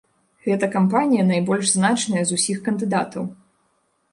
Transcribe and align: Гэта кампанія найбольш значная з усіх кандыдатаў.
Гэта 0.45 0.69
кампанія 0.75 1.25
найбольш 1.31 1.67
значная 1.75 2.23
з 2.31 2.41
усіх 2.41 2.65
кандыдатаў. 2.69 3.23